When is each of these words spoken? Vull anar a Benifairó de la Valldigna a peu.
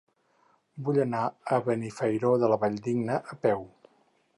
Vull 0.87 1.01
anar 1.03 1.21
a 1.57 1.61
Benifairó 1.69 2.35
de 2.45 2.53
la 2.55 2.61
Valldigna 2.67 3.23
a 3.37 3.43
peu. 3.47 3.67